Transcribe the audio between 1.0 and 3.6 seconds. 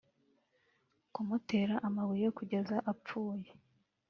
kumutera amabuye kugeza apfuye